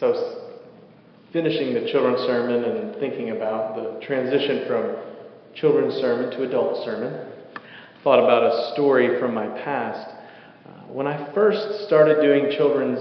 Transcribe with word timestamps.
So 0.00 0.08
I 0.08 0.10
was 0.10 0.54
finishing 1.32 1.74
the 1.74 1.88
children's 1.92 2.20
sermon 2.26 2.64
and 2.64 2.96
thinking 2.96 3.30
about 3.30 3.76
the 3.76 4.04
transition 4.04 4.66
from 4.66 4.96
children's 5.54 5.94
sermon 5.94 6.30
to 6.32 6.42
adult 6.42 6.84
sermon. 6.84 7.30
Thought 8.02 8.18
about 8.18 8.42
a 8.42 8.72
story 8.74 9.20
from 9.20 9.32
my 9.34 9.46
past. 9.62 10.10
Uh, 10.66 10.70
when 10.92 11.06
I 11.06 11.32
first 11.32 11.86
started 11.86 12.20
doing 12.20 12.50
children's 12.56 12.98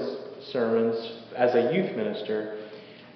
sermons 0.52 0.96
as 1.36 1.56
a 1.56 1.74
youth 1.74 1.96
minister, 1.96 2.64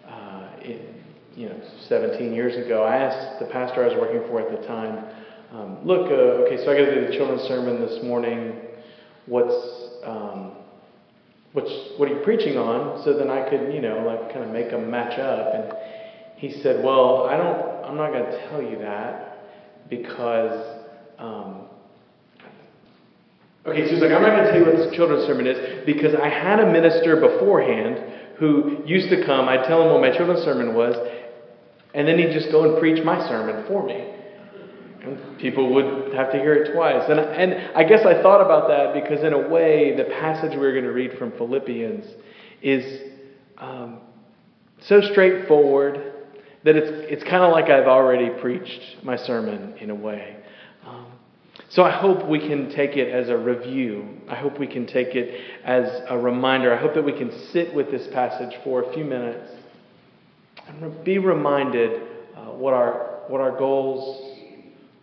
uh, 0.07 0.49
it, 0.59 0.95
you 1.35 1.47
know, 1.47 1.61
17 1.87 2.33
years 2.33 2.55
ago, 2.65 2.83
I 2.83 2.95
asked 2.95 3.39
the 3.39 3.45
pastor 3.45 3.83
I 3.83 3.89
was 3.89 3.97
working 3.97 4.27
for 4.27 4.41
at 4.41 4.59
the 4.59 4.67
time, 4.67 5.05
um, 5.51 5.85
"Look, 5.85 6.09
uh, 6.09 6.45
okay, 6.45 6.57
so 6.65 6.71
I 6.71 6.79
got 6.79 6.85
to 6.85 6.95
do 6.95 7.07
the 7.11 7.15
children's 7.15 7.43
sermon 7.43 7.79
this 7.79 8.03
morning. 8.03 8.59
What's 9.27 9.53
um, 10.03 10.53
what's 11.57 11.73
what 11.97 12.07
are 12.07 12.13
you 12.13 12.23
preaching 12.23 12.55
on? 12.55 13.03
So 13.03 13.17
then 13.17 13.31
I 13.31 13.49
could, 13.49 13.73
you 13.73 13.81
know, 13.81 14.05
like 14.05 14.31
kind 14.31 14.45
of 14.45 14.51
make 14.51 14.69
them 14.69 14.91
match 14.91 15.17
up. 15.17 15.55
And 15.55 15.73
he 16.37 16.61
said, 16.61 16.85
well, 16.85 17.25
I 17.25 17.35
don't, 17.35 17.83
I'm 17.83 17.97
not 17.97 18.11
going 18.11 18.25
to 18.25 18.49
tell 18.49 18.61
you 18.61 18.77
that 18.77 19.89
because, 19.89 20.85
um, 21.17 21.65
okay, 23.65 23.85
so 23.85 23.91
he's 23.91 24.01
like, 24.01 24.11
I'm 24.11 24.21
not 24.21 24.37
going 24.37 24.45
to 24.45 24.51
tell 24.51 24.59
you 24.59 24.65
what 24.67 24.77
this 24.77 24.95
children's 24.95 25.25
sermon 25.25 25.47
is 25.47 25.83
because 25.83 26.13
I 26.13 26.29
had 26.29 26.59
a 26.59 26.71
minister 26.71 27.19
beforehand 27.19 28.37
who 28.37 28.83
used 28.85 29.09
to 29.09 29.25
come. 29.25 29.49
I'd 29.49 29.65
tell 29.65 29.81
him 29.81 29.91
what 29.91 30.01
my 30.01 30.15
children's 30.15 30.45
sermon 30.45 30.75
was, 30.75 30.93
and 31.95 32.07
then 32.07 32.19
he'd 32.19 32.33
just 32.33 32.51
go 32.51 32.69
and 32.69 32.79
preach 32.79 33.03
my 33.03 33.17
sermon 33.27 33.65
for 33.65 33.83
me. 33.83 34.13
People 35.39 35.73
would 35.73 36.13
have 36.13 36.31
to 36.31 36.37
hear 36.37 36.53
it 36.55 36.73
twice. 36.73 37.03
And, 37.09 37.19
and 37.19 37.75
I 37.75 37.83
guess 37.83 38.05
I 38.05 38.21
thought 38.21 38.41
about 38.41 38.67
that 38.69 38.93
because, 38.93 39.23
in 39.23 39.33
a 39.33 39.47
way, 39.47 39.95
the 39.95 40.05
passage 40.05 40.57
we're 40.57 40.71
going 40.71 40.85
to 40.85 40.91
read 40.91 41.17
from 41.17 41.31
Philippians 41.33 42.05
is 42.61 43.11
um, 43.57 43.99
so 44.81 45.01
straightforward 45.01 46.13
that 46.63 46.75
it's, 46.75 46.89
it's 47.11 47.23
kind 47.23 47.43
of 47.43 47.51
like 47.51 47.65
I've 47.65 47.87
already 47.87 48.29
preached 48.41 49.03
my 49.03 49.15
sermon 49.15 49.75
in 49.79 49.91
a 49.91 49.95
way. 49.95 50.37
Um, 50.85 51.05
so 51.69 51.83
I 51.83 51.91
hope 51.91 52.27
we 52.27 52.39
can 52.39 52.69
take 52.71 52.97
it 52.97 53.13
as 53.13 53.29
a 53.29 53.37
review. 53.37 54.19
I 54.27 54.35
hope 54.35 54.59
we 54.59 54.67
can 54.67 54.87
take 54.87 55.15
it 55.15 55.41
as 55.63 56.01
a 56.09 56.17
reminder. 56.17 56.73
I 56.73 56.81
hope 56.81 56.95
that 56.95 57.05
we 57.05 57.13
can 57.13 57.31
sit 57.51 57.73
with 57.73 57.91
this 57.91 58.07
passage 58.07 58.55
for 58.63 58.83
a 58.83 58.93
few 58.93 59.05
minutes 59.05 59.51
and 60.67 61.03
be 61.03 61.19
reminded 61.19 62.01
uh, 62.35 62.45
what, 62.45 62.73
our, 62.73 63.21
what 63.27 63.41
our 63.41 63.57
goals 63.57 64.27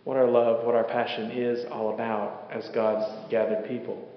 what 0.05 0.17
our 0.17 0.29
love, 0.29 0.63
what 0.65 0.75
our 0.75 0.83
is 1.09 1.65
all 1.71 1.93
about 1.93 2.49
as 2.51 2.67
God's 2.69 3.05
gathered 3.29 3.67
people. 3.67 4.07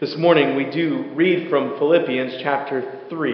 This 0.00 0.16
morning 0.16 0.56
we 0.56 0.70
do 0.70 1.10
read 1.14 1.50
from 1.50 1.78
Philippians 1.78 2.40
chapter 2.42 3.00
3. 3.08 3.32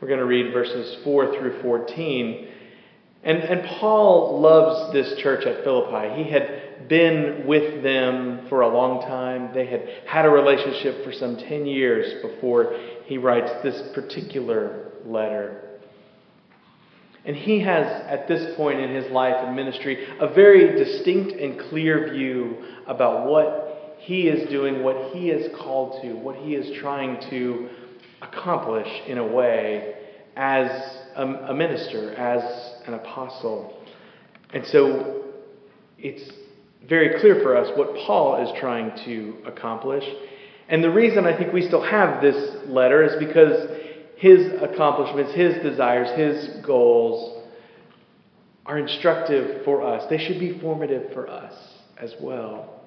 We're 0.00 0.08
going 0.08 0.20
to 0.20 0.24
read 0.24 0.52
verses 0.52 0.98
4 1.04 1.36
through 1.36 1.60
14. 1.62 2.48
And, 3.24 3.38
and 3.38 3.68
Paul 3.78 4.40
loves 4.40 4.92
this 4.92 5.20
church 5.20 5.44
at 5.44 5.64
Philippi. 5.64 6.22
He 6.22 6.30
had 6.30 6.88
been 6.88 7.44
with 7.46 7.82
them 7.82 8.46
for 8.48 8.62
a 8.62 8.68
long 8.68 9.02
time. 9.02 9.50
They 9.52 9.66
had 9.66 9.88
had 10.06 10.24
a 10.24 10.30
relationship 10.30 11.04
for 11.04 11.12
some 11.12 11.36
10 11.36 11.66
years 11.66 12.22
before 12.22 12.74
he 13.06 13.18
writes 13.18 13.50
this 13.62 13.82
particular 13.94 14.92
letter. 15.04 15.71
And 17.24 17.36
he 17.36 17.60
has, 17.60 17.86
at 18.08 18.26
this 18.26 18.56
point 18.56 18.80
in 18.80 18.94
his 18.94 19.10
life 19.12 19.36
and 19.38 19.54
ministry, 19.54 20.06
a 20.18 20.28
very 20.28 20.76
distinct 20.76 21.32
and 21.32 21.58
clear 21.70 22.12
view 22.12 22.64
about 22.86 23.28
what 23.28 23.96
he 23.98 24.26
is 24.28 24.48
doing, 24.50 24.82
what 24.82 25.12
he 25.12 25.30
is 25.30 25.54
called 25.56 26.02
to, 26.02 26.14
what 26.14 26.36
he 26.36 26.54
is 26.56 26.76
trying 26.80 27.20
to 27.30 27.68
accomplish 28.20 28.88
in 29.06 29.18
a 29.18 29.26
way 29.26 29.94
as 30.36 30.68
a, 31.14 31.24
a 31.24 31.54
minister, 31.54 32.12
as 32.14 32.42
an 32.86 32.94
apostle. 32.94 33.80
And 34.52 34.66
so 34.66 35.22
it's 35.98 36.28
very 36.88 37.20
clear 37.20 37.40
for 37.42 37.56
us 37.56 37.70
what 37.76 37.94
Paul 38.06 38.44
is 38.44 38.58
trying 38.58 38.92
to 39.04 39.36
accomplish. 39.46 40.04
And 40.68 40.82
the 40.82 40.90
reason 40.90 41.26
I 41.26 41.36
think 41.36 41.52
we 41.52 41.66
still 41.66 41.82
have 41.82 42.20
this 42.20 42.56
letter 42.66 43.04
is 43.04 43.12
because 43.24 43.68
his 44.22 44.52
accomplishments, 44.62 45.34
his 45.34 45.60
desires, 45.64 46.08
his 46.16 46.64
goals 46.64 47.42
are 48.64 48.78
instructive 48.78 49.64
for 49.64 49.82
us. 49.82 50.08
They 50.08 50.18
should 50.18 50.38
be 50.38 50.60
formative 50.60 51.12
for 51.12 51.28
us 51.28 51.52
as 51.98 52.14
well. 52.20 52.82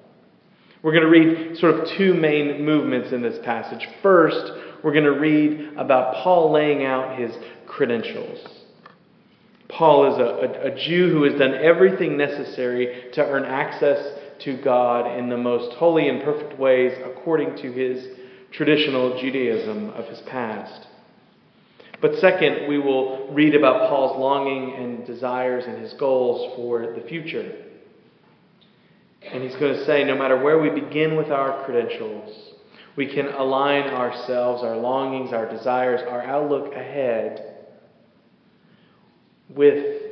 We're 0.82 0.92
going 0.92 1.04
to 1.04 1.10
read 1.10 1.58
sort 1.58 1.74
of 1.74 1.88
two 1.98 2.14
main 2.14 2.64
movements 2.64 3.12
in 3.12 3.20
this 3.20 3.38
passage. 3.44 3.86
First, 4.02 4.50
we're 4.82 4.94
going 4.94 5.04
to 5.04 5.20
read 5.20 5.74
about 5.76 6.24
Paul 6.24 6.52
laying 6.52 6.86
out 6.86 7.18
his 7.18 7.32
credentials. 7.66 8.38
Paul 9.68 10.14
is 10.14 10.18
a, 10.18 10.22
a, 10.22 10.72
a, 10.72 10.86
Jew 10.86 11.10
who 11.10 11.24
has 11.24 11.38
done 11.38 11.52
everything 11.52 12.16
necessary 12.16 13.10
to 13.12 13.22
earn 13.22 13.44
access 13.44 14.18
to 14.44 14.56
God 14.62 15.18
in 15.18 15.28
the 15.28 15.36
most 15.36 15.76
holy 15.76 16.08
and 16.08 16.22
perfect 16.22 16.58
ways 16.58 16.96
according 17.04 17.56
to 17.56 17.72
his 17.72 18.06
traditional 18.52 19.20
Judaism 19.20 19.90
of 19.90 20.06
his 20.06 20.20
past. 20.20 20.86
But 22.00 22.16
second, 22.16 22.68
we 22.68 22.78
will 22.78 23.28
read 23.32 23.54
about 23.54 23.88
Paul's 23.88 24.18
longing 24.18 24.74
and 24.74 25.06
desires 25.06 25.64
and 25.66 25.78
his 25.78 25.92
goals 25.94 26.54
for 26.56 26.94
the 26.94 27.06
future. 27.08 27.64
And 29.22 29.42
he's 29.42 29.56
going 29.56 29.74
to 29.74 29.84
say 29.86 30.04
no 30.04 30.16
matter 30.16 30.40
where 30.42 30.58
we 30.60 30.70
begin 30.70 31.16
with 31.16 31.30
our 31.30 31.64
credentials, 31.64 32.54
we 32.96 33.06
can 33.06 33.28
align 33.28 33.84
ourselves, 33.84 34.62
our 34.62 34.76
longings, 34.76 35.32
our 35.32 35.50
desires, 35.50 36.00
our 36.08 36.22
outlook 36.22 36.72
ahead 36.74 37.56
with 39.48 40.02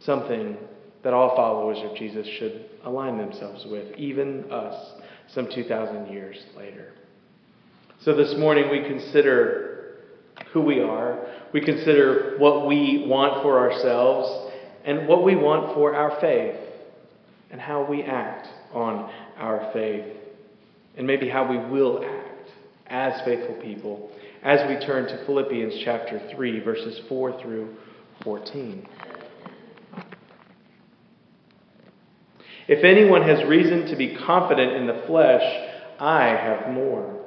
something 0.00 0.56
that 1.02 1.12
all 1.12 1.36
followers 1.36 1.78
of 1.84 1.96
Jesus 1.96 2.26
should 2.38 2.66
align 2.84 3.18
themselves 3.18 3.64
with, 3.66 3.96
even 3.96 4.50
us, 4.50 5.00
some 5.28 5.48
2,000 5.52 6.12
years 6.12 6.36
later. 6.56 6.92
So 8.02 8.14
this 8.14 8.36
morning 8.36 8.70
we 8.70 8.82
consider 8.82 9.65
who 10.52 10.60
we 10.60 10.80
are. 10.80 11.26
We 11.52 11.60
consider 11.60 12.36
what 12.38 12.66
we 12.66 13.04
want 13.06 13.42
for 13.42 13.58
ourselves 13.58 14.52
and 14.84 15.08
what 15.08 15.24
we 15.24 15.36
want 15.36 15.74
for 15.74 15.94
our 15.94 16.20
faith 16.20 16.56
and 17.50 17.60
how 17.60 17.84
we 17.84 18.02
act 18.02 18.48
on 18.72 19.10
our 19.36 19.70
faith 19.72 20.04
and 20.96 21.06
maybe 21.06 21.28
how 21.28 21.48
we 21.48 21.58
will 21.58 22.04
act 22.04 22.50
as 22.86 23.20
faithful 23.24 23.56
people 23.62 24.10
as 24.42 24.60
we 24.68 24.84
turn 24.86 25.06
to 25.06 25.26
Philippians 25.26 25.82
chapter 25.84 26.20
3, 26.34 26.60
verses 26.60 27.00
4 27.08 27.40
through 27.42 27.74
14. 28.22 28.88
If 32.68 32.84
anyone 32.84 33.22
has 33.22 33.46
reason 33.48 33.86
to 33.86 33.96
be 33.96 34.16
confident 34.16 34.72
in 34.72 34.86
the 34.86 35.04
flesh, 35.06 35.42
I 36.00 36.26
have 36.26 36.72
more. 36.72 37.24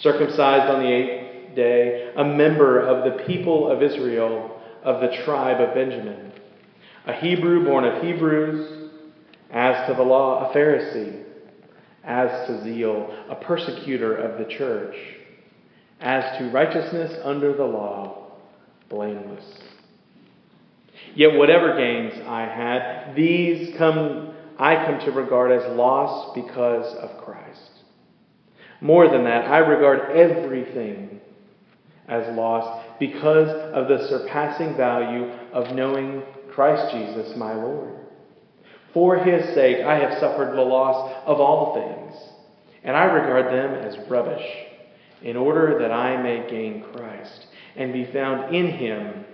Circumcised 0.00 0.70
on 0.70 0.82
the 0.82 0.92
eighth 0.92 1.21
day 1.54 2.12
a 2.16 2.24
member 2.24 2.80
of 2.80 3.04
the 3.04 3.24
people 3.24 3.70
of 3.70 3.82
Israel 3.82 4.60
of 4.82 5.00
the 5.00 5.16
tribe 5.24 5.60
of 5.60 5.74
Benjamin, 5.74 6.32
a 7.06 7.12
Hebrew 7.14 7.64
born 7.64 7.84
of 7.84 8.02
Hebrews, 8.02 8.90
as 9.50 9.86
to 9.88 9.94
the 9.94 10.02
law, 10.02 10.50
a 10.50 10.54
Pharisee, 10.54 11.24
as 12.04 12.46
to 12.48 12.64
zeal, 12.64 13.14
a 13.28 13.36
persecutor 13.36 14.16
of 14.16 14.38
the 14.38 14.52
church, 14.52 14.96
as 16.00 16.38
to 16.38 16.50
righteousness 16.50 17.16
under 17.22 17.56
the 17.56 17.64
law, 17.64 18.32
blameless. 18.88 19.44
Yet 21.14 21.34
whatever 21.34 21.76
gains 21.76 22.14
I 22.26 22.42
had, 22.42 23.14
these 23.14 23.76
come 23.76 24.30
I 24.58 24.84
come 24.84 25.00
to 25.00 25.10
regard 25.12 25.50
as 25.50 25.76
loss 25.76 26.34
because 26.34 26.94
of 26.96 27.24
Christ. 27.24 27.70
More 28.80 29.08
than 29.08 29.24
that, 29.24 29.46
I 29.46 29.58
regard 29.58 30.16
everything 30.16 31.20
as 32.12 32.36
lost 32.36 33.00
because 33.00 33.48
of 33.48 33.88
the 33.88 34.06
surpassing 34.08 34.76
value 34.76 35.30
of 35.52 35.74
knowing 35.74 36.22
Christ 36.52 36.94
Jesus, 36.94 37.36
my 37.36 37.54
Lord. 37.54 37.94
For 38.92 39.16
his 39.16 39.54
sake, 39.54 39.84
I 39.84 39.98
have 39.98 40.20
suffered 40.20 40.54
the 40.54 40.60
loss 40.60 41.22
of 41.24 41.40
all 41.40 41.74
things, 41.74 42.22
and 42.84 42.94
I 42.94 43.04
regard 43.04 43.46
them 43.46 43.74
as 43.74 44.10
rubbish, 44.10 44.46
in 45.22 45.36
order 45.36 45.78
that 45.80 45.90
I 45.90 46.22
may 46.22 46.48
gain 46.50 46.84
Christ 46.92 47.46
and 47.76 47.92
be 47.92 48.12
found 48.12 48.54
in 48.54 48.72
him, 48.72 49.24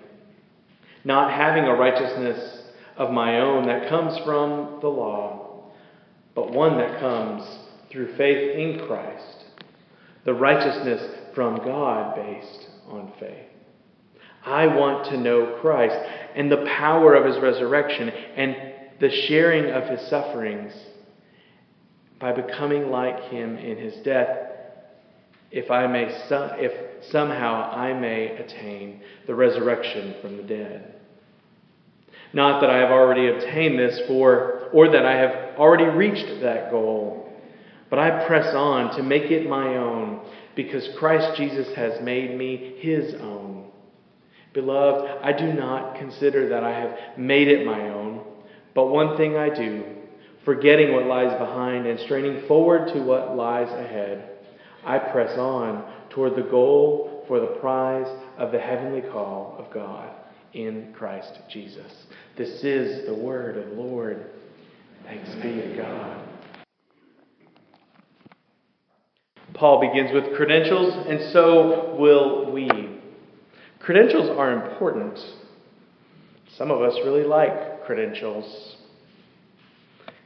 not 1.05 1.33
having 1.33 1.65
a 1.65 1.75
righteousness 1.75 2.63
of 2.97 3.11
my 3.11 3.41
own 3.41 3.67
that 3.67 3.89
comes 3.89 4.17
from 4.25 4.79
the 4.81 4.89
law, 4.89 5.73
but 6.37 6.53
one 6.53 6.79
that 6.79 7.01
comes 7.01 7.45
through 7.91 8.17
faith 8.17 8.55
in 8.57 8.87
Christ, 8.87 9.45
the 10.25 10.35
righteousness 10.35 11.03
from 11.35 11.57
God 11.57 12.15
based 12.15 12.68
on 12.91 13.13
faith. 13.19 13.47
I 14.45 14.67
want 14.67 15.07
to 15.07 15.17
know 15.17 15.59
Christ 15.61 15.97
and 16.35 16.51
the 16.51 16.65
power 16.79 17.15
of 17.15 17.27
his 17.27 17.43
resurrection 17.43 18.09
and 18.09 18.57
the 19.01 19.11
sharing 19.11 19.71
of 19.71 19.85
his 19.85 20.09
sufferings 20.09 20.73
by 22.19 22.33
becoming 22.33 22.91
like 22.91 23.31
him 23.31 23.57
in 23.57 23.77
his 23.77 23.95
death, 24.05 24.39
if 25.51 25.71
I 25.71 25.87
may 25.87 26.05
if 26.31 27.05
somehow 27.11 27.71
I 27.71 27.93
may 27.95 28.37
attain 28.37 29.03
the 29.27 29.35
resurrection 29.35 30.17
from 30.21 30.37
the 30.37 30.43
dead. 30.43 30.95
Not 32.33 32.61
that 32.61 32.71
I 32.71 32.79
have 32.79 32.91
already 32.91 33.29
obtained 33.29 33.79
this 33.79 34.01
for 34.07 34.69
or 34.73 34.91
that 34.91 35.07
I 35.07 35.17
have 35.17 35.59
already 35.59 35.85
reached 35.85 36.43
that 36.43 36.71
goal, 36.71 37.33
but 37.89 37.99
I 37.99 38.27
press 38.27 38.55
on 38.55 38.97
to 38.97 39.03
make 39.03 39.31
it 39.31 39.49
my 39.49 39.77
own 39.77 40.21
because 40.59 40.89
Christ 40.99 41.37
Jesus 41.37 41.73
has 41.77 42.03
made 42.03 42.37
me 42.37 42.75
his 42.81 43.15
own. 43.15 43.69
Beloved, 44.53 45.09
I 45.23 45.31
do 45.33 45.53
not 45.53 45.97
consider 46.01 46.49
that 46.49 46.65
I 46.65 46.73
have 46.73 47.17
made 47.17 47.47
it 47.47 47.65
my 47.65 47.91
own, 47.91 48.25
but 48.75 48.89
one 48.89 49.17
thing 49.17 49.37
I 49.37 49.51
do, 49.51 49.85
forgetting 50.45 50.93
what 50.93 51.07
lies 51.07 51.39
behind 51.39 51.87
and 51.87 52.01
straining 52.01 52.49
forward 52.49 52.93
to 52.93 53.01
what 53.05 53.37
lies 53.37 53.69
ahead. 53.69 54.31
I 54.85 54.99
press 54.99 55.39
on 55.39 55.89
toward 56.11 56.35
the 56.35 56.51
goal 56.51 57.25
for 57.29 57.39
the 57.39 57.59
prize 57.61 58.09
of 58.37 58.51
the 58.51 58.59
heavenly 58.59 59.03
call 59.03 59.55
of 59.61 59.73
God 59.73 60.11
in 60.55 60.93
Christ 60.93 61.39
Jesus. 61.49 61.93
This 62.37 62.65
is 62.65 63.07
the 63.07 63.15
word 63.15 63.59
of 63.59 63.77
the 63.77 63.81
Lord. 63.81 64.27
Thanks 65.05 65.33
be 65.37 65.53
to 65.53 65.77
God. 65.77 66.28
Paul 69.59 69.81
begins 69.81 70.13
with 70.13 70.37
credentials, 70.37 70.95
and 71.09 71.33
so 71.33 71.97
will 71.99 72.53
we. 72.53 72.71
Credentials 73.81 74.31
are 74.31 74.53
important. 74.53 75.19
Some 76.57 76.71
of 76.71 76.81
us 76.81 76.95
really 77.05 77.25
like 77.25 77.85
credentials. 77.85 78.77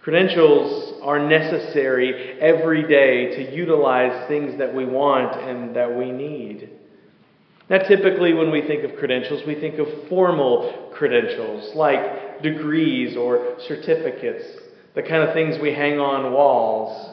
Credentials 0.03 1.01
are 1.03 1.27
necessary 1.27 2.41
every 2.41 2.83
day 2.83 3.37
to 3.37 3.55
utilize 3.57 4.29
things 4.29 4.59
that 4.59 4.75
we 4.75 4.85
want 4.85 5.41
and 5.49 5.77
that 5.77 5.97
we 5.97 6.11
need. 6.11 6.69
Now, 7.71 7.79
typically, 7.79 8.35
when 8.35 8.51
we 8.51 8.63
think 8.63 8.85
of 8.85 8.99
credentials, 8.99 9.47
we 9.47 9.55
think 9.55 9.79
of 9.79 9.87
formal 10.09 10.91
credentials 10.93 11.75
like 11.75 12.43
degrees 12.43 13.17
or 13.17 13.57
certificates, 13.67 14.45
the 14.95 15.03
kind 15.03 15.23
of 15.23 15.33
things 15.33 15.57
we 15.63 15.73
hang 15.73 15.99
on 15.99 16.33
walls. 16.33 17.12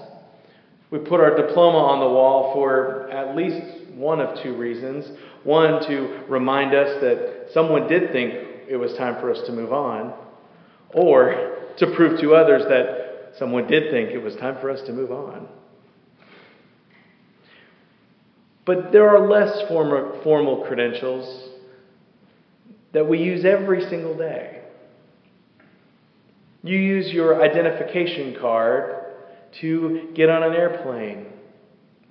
We 0.92 1.00
put 1.00 1.20
our 1.20 1.36
diploma 1.36 1.78
on 1.78 2.00
the 2.00 2.08
wall 2.08 2.54
for 2.54 3.10
at 3.12 3.36
least 3.36 3.92
one 3.94 4.20
of 4.20 4.42
two 4.42 4.56
reasons. 4.56 5.06
One, 5.44 5.86
to 5.88 6.24
remind 6.28 6.74
us 6.74 7.00
that 7.02 7.50
someone 7.54 7.88
did 7.88 8.12
think 8.12 8.34
it 8.68 8.78
was 8.78 8.94
time 8.96 9.22
for 9.22 9.32
us 9.32 9.40
to 9.46 9.52
move 9.52 9.72
on, 9.72 10.14
or 10.94 11.58
to 11.78 11.88
prove 11.96 12.20
to 12.22 12.34
others 12.34 12.64
that 12.70 13.36
someone 13.38 13.68
did 13.68 13.92
think 13.92 14.10
it 14.10 14.18
was 14.18 14.36
time 14.36 14.58
for 14.60 14.72
us 14.72 14.82
to 14.88 14.94
move 14.94 15.12
on. 15.12 15.48
But 18.66 18.92
there 18.92 19.10
are 19.10 19.28
less 19.28 19.68
formal 19.70 20.66
credentials 20.68 21.50
that 22.94 23.08
we 23.08 23.20
use 23.20 23.46
every 23.46 23.88
single 23.90 24.18
day. 24.18 24.62
You 26.64 26.78
use 26.78 27.12
your 27.14 27.44
identification 27.44 28.36
card 28.40 28.99
to 29.62 30.10
get 30.16 30.30
on 30.30 30.44
an 30.44 30.54
airplane, 30.54 31.28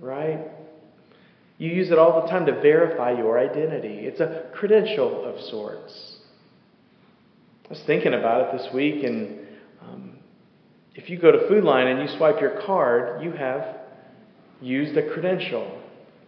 right? 0.01 0.41
You 1.59 1.71
use 1.71 1.91
it 1.91 1.99
all 1.99 2.23
the 2.23 2.29
time 2.29 2.47
to 2.47 2.53
verify 2.61 3.13
your 3.13 3.39
identity. 3.39 4.01
It's 4.07 4.21
a 4.21 4.51
credential 4.55 5.25
of 5.25 5.41
sorts. 5.47 6.19
I 7.67 7.69
was 7.71 7.83
thinking 7.87 8.15
about 8.15 8.55
it 8.55 8.59
this 8.59 8.73
week, 8.73 9.05
and 9.05 9.41
um, 9.83 10.19
if 10.95 11.11
you 11.11 11.19
go 11.19 11.33
to 11.33 11.49
Food 11.49 11.65
Lion 11.65 11.89
and 11.89 12.09
you 12.09 12.17
swipe 12.17 12.41
your 12.41 12.63
card, 12.65 13.23
you 13.23 13.33
have 13.33 13.77
used 14.61 14.97
a 14.97 15.13
credential 15.13 15.81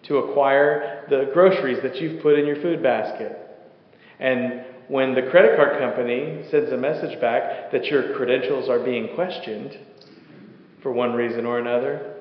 to 0.04 0.18
acquire 0.18 1.06
the 1.08 1.30
groceries 1.32 1.78
that 1.82 1.96
you've 1.96 2.22
put 2.22 2.38
in 2.38 2.46
your 2.46 2.56
food 2.56 2.82
basket. 2.82 3.38
And 4.18 4.64
when 4.88 5.14
the 5.14 5.22
credit 5.30 5.56
card 5.56 5.78
company 5.78 6.44
sends 6.50 6.72
a 6.72 6.76
message 6.76 7.20
back 7.20 7.70
that 7.72 7.84
your 7.86 8.14
credentials 8.16 8.68
are 8.68 8.80
being 8.80 9.14
questioned 9.14 9.78
for 10.82 10.92
one 10.92 11.12
reason 11.12 11.46
or 11.46 11.58
another, 11.58 12.14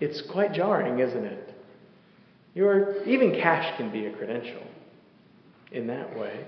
it's 0.00 0.22
quite 0.32 0.52
jarring, 0.52 0.98
isn't 0.98 1.24
it? 1.24 1.54
Your, 2.54 3.02
even 3.04 3.32
cash 3.32 3.76
can 3.76 3.90
be 3.90 4.06
a 4.06 4.12
credential 4.12 4.62
in 5.72 5.86
that 5.88 6.16
way. 6.16 6.46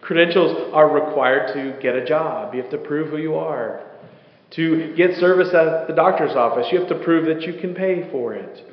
Credentials 0.00 0.72
are 0.72 0.88
required 0.88 1.52
to 1.54 1.78
get 1.82 1.94
a 1.94 2.04
job. 2.04 2.54
You 2.54 2.62
have 2.62 2.70
to 2.70 2.78
prove 2.78 3.10
who 3.10 3.18
you 3.18 3.34
are. 3.34 3.82
To 4.52 4.94
get 4.96 5.16
service 5.16 5.52
at 5.52 5.88
the 5.88 5.94
doctor's 5.94 6.36
office, 6.36 6.68
you 6.70 6.78
have 6.78 6.88
to 6.88 7.04
prove 7.04 7.26
that 7.26 7.42
you 7.42 7.60
can 7.60 7.74
pay 7.74 8.08
for 8.10 8.32
it. 8.34 8.64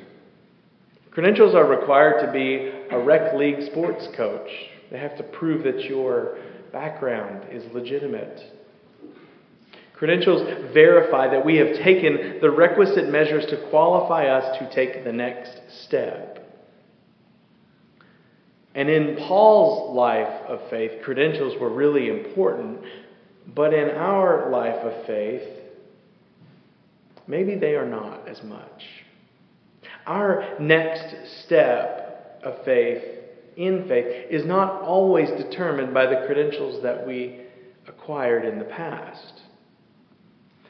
Credentials 1.10 1.54
are 1.54 1.66
required 1.66 2.24
to 2.24 2.32
be 2.32 2.72
a 2.90 2.98
rec 2.98 3.34
league 3.34 3.62
sports 3.70 4.08
coach. 4.16 4.48
They 4.90 4.98
have 4.98 5.16
to 5.16 5.22
prove 5.22 5.64
that 5.64 5.84
your 5.84 6.38
background 6.72 7.46
is 7.50 7.64
legitimate. 7.72 8.40
Credentials 9.94 10.72
verify 10.74 11.28
that 11.28 11.44
we 11.44 11.56
have 11.56 11.76
taken 11.76 12.38
the 12.40 12.50
requisite 12.50 13.08
measures 13.08 13.46
to 13.46 13.68
qualify 13.70 14.26
us 14.26 14.58
to 14.58 14.74
take 14.74 15.04
the 15.04 15.12
next 15.12 15.60
step. 15.84 16.40
And 18.74 18.90
in 18.90 19.16
Paul's 19.16 19.94
life 19.94 20.46
of 20.48 20.68
faith, 20.68 21.02
credentials 21.04 21.58
were 21.60 21.72
really 21.72 22.08
important. 22.08 22.80
But 23.54 23.72
in 23.72 23.90
our 23.90 24.50
life 24.50 24.84
of 24.84 25.06
faith, 25.06 25.42
maybe 27.28 27.54
they 27.54 27.76
are 27.76 27.88
not 27.88 28.26
as 28.26 28.42
much. 28.42 28.84
Our 30.06 30.58
next 30.58 31.44
step 31.44 32.40
of 32.42 32.64
faith, 32.64 33.02
in 33.56 33.86
faith, 33.86 34.26
is 34.28 34.44
not 34.44 34.82
always 34.82 35.30
determined 35.40 35.94
by 35.94 36.06
the 36.06 36.24
credentials 36.26 36.82
that 36.82 37.06
we 37.06 37.42
acquired 37.86 38.44
in 38.44 38.58
the 38.58 38.64
past. 38.64 39.43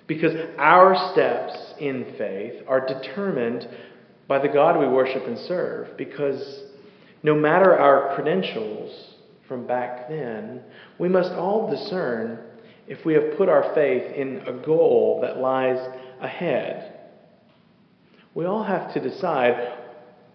Because 0.06 0.34
our 0.58 1.12
steps 1.12 1.74
in 1.80 2.14
faith 2.18 2.62
are 2.66 2.86
determined 2.86 3.68
by 4.28 4.38
the 4.38 4.48
God 4.48 4.78
we 4.78 4.86
worship 4.86 5.26
and 5.26 5.38
serve. 5.38 5.96
Because 5.96 6.64
no 7.22 7.34
matter 7.34 7.76
our 7.76 8.14
credentials 8.14 9.14
from 9.48 9.66
back 9.66 10.08
then, 10.08 10.62
we 10.98 11.08
must 11.08 11.32
all 11.32 11.70
discern 11.70 12.38
if 12.86 13.04
we 13.04 13.14
have 13.14 13.36
put 13.36 13.48
our 13.48 13.74
faith 13.74 14.14
in 14.14 14.42
a 14.46 14.52
goal 14.52 15.20
that 15.22 15.38
lies 15.38 15.78
ahead. 16.20 17.00
We 18.34 18.44
all 18.44 18.64
have 18.64 18.92
to 18.94 19.00
decide 19.00 19.78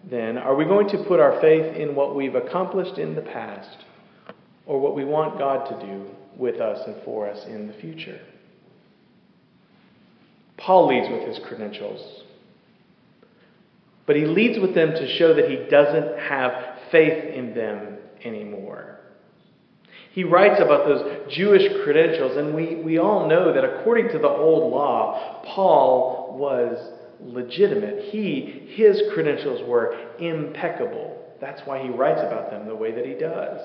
then 0.08 0.38
are 0.38 0.54
we 0.54 0.64
going 0.64 0.88
to 0.88 1.04
put 1.04 1.20
our 1.20 1.40
faith 1.40 1.76
in 1.76 1.94
what 1.94 2.16
we've 2.16 2.34
accomplished 2.34 2.98
in 2.98 3.14
the 3.14 3.20
past 3.20 3.84
or 4.64 4.80
what 4.80 4.94
we 4.94 5.04
want 5.04 5.38
God 5.38 5.68
to 5.68 5.86
do 5.86 6.10
with 6.36 6.60
us 6.60 6.80
and 6.86 6.96
for 7.04 7.28
us 7.28 7.44
in 7.46 7.66
the 7.66 7.74
future? 7.74 8.20
Paul 10.60 10.88
leads 10.88 11.08
with 11.08 11.26
his 11.26 11.38
credentials. 11.46 12.24
But 14.06 14.16
he 14.16 14.24
leads 14.24 14.58
with 14.58 14.74
them 14.74 14.90
to 14.90 15.16
show 15.18 15.34
that 15.34 15.48
he 15.48 15.56
doesn't 15.70 16.18
have 16.18 16.52
faith 16.90 17.32
in 17.34 17.54
them 17.54 17.98
anymore. 18.24 18.98
He 20.12 20.24
writes 20.24 20.60
about 20.60 20.86
those 20.86 21.32
Jewish 21.32 21.62
credentials, 21.84 22.36
and 22.36 22.54
we, 22.54 22.76
we 22.76 22.98
all 22.98 23.28
know 23.28 23.52
that 23.54 23.64
according 23.64 24.08
to 24.08 24.18
the 24.18 24.28
old 24.28 24.72
law, 24.72 25.42
Paul 25.46 26.36
was 26.36 26.92
legitimate. 27.20 28.10
He, 28.10 28.66
his 28.74 29.00
credentials 29.14 29.62
were 29.68 29.96
impeccable. 30.18 31.16
That's 31.40 31.62
why 31.64 31.82
he 31.82 31.90
writes 31.90 32.20
about 32.20 32.50
them 32.50 32.66
the 32.66 32.74
way 32.74 32.90
that 32.92 33.06
he 33.06 33.14
does. 33.14 33.60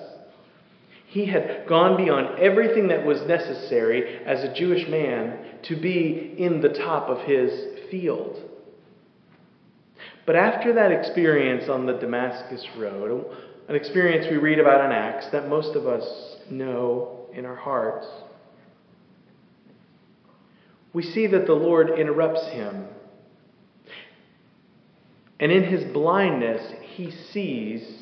He 1.15 1.27
had 1.27 1.65
gone 1.65 1.95
beyond 1.95 2.39
everything 2.39 2.89
that 2.89 3.05
was 3.05 3.22
necessary 3.22 4.19
as 4.25 4.43
a 4.43 4.53
Jewish 4.53 4.86
man 4.89 5.62
to 5.63 5.79
be 5.79 6.36
in 6.38 6.60
the 6.60 6.67
top 6.67 7.07
of 7.07 7.22
his 7.22 7.89
field. 7.89 8.38
But 10.25 10.36
after 10.36 10.74
that 10.74 10.91
experience 10.91 11.69
on 11.69 11.86
the 11.86 11.93
Damascus 11.93 12.67
Road, 12.77 13.34
an 13.69 13.77
experience 13.77 14.27
we 14.29 14.36
read 14.36 14.60
about 14.60 14.84
in 14.84 14.91
Acts 14.91 15.27
that 15.31 15.48
most 15.48 15.77
of 15.77 15.88
us 15.88 16.03
know 16.51 17.29
in 17.34 17.45
our 17.45 17.55
hearts, 17.55 18.07
we 20.91 21.01
see 21.01 21.27
that 21.27 21.45
the 21.45 21.53
Lord 21.53 21.98
interrupts 21.98 22.45
him. 22.48 22.88
And 25.39 25.50
in 25.50 25.63
his 25.63 25.93
blindness, 25.93 26.74
he 26.93 27.10
sees 27.31 27.95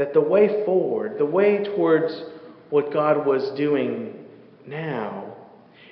that 0.00 0.14
the 0.14 0.20
way 0.20 0.64
forward, 0.64 1.18
the 1.18 1.26
way 1.26 1.62
towards 1.62 2.24
what 2.70 2.90
God 2.92 3.26
was 3.26 3.56
doing 3.56 4.24
now, 4.66 5.36